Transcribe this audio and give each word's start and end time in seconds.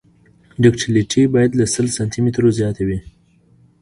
ډکټیلیټي 0.63 1.23
باید 1.33 1.51
له 1.59 1.65
سل 1.73 1.87
سانتي 1.95 2.19
مترو 2.25 2.49
زیاته 2.59 2.81
وي 2.87 2.99